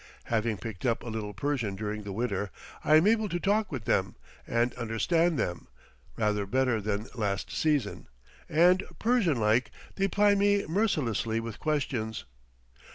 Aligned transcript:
Having 0.23 0.57
picked 0.57 0.83
up 0.83 1.03
a 1.03 1.09
little 1.09 1.31
Persian 1.35 1.75
during 1.75 2.01
the 2.01 2.11
winter, 2.11 2.49
I 2.83 2.95
am 2.95 3.05
able 3.05 3.29
to 3.29 3.39
talk 3.39 3.71
with 3.71 3.85
them, 3.85 4.15
and 4.47 4.73
understand 4.73 5.37
them, 5.37 5.67
rather 6.17 6.47
better 6.47 6.81
than 6.81 7.05
last 7.13 7.51
season, 7.51 8.07
and, 8.49 8.81
Persian 8.97 9.39
like, 9.39 9.69
they 9.97 10.07
ply 10.07 10.33
me 10.33 10.65
mercilessly 10.65 11.39
with 11.39 11.59
questions. 11.59 12.25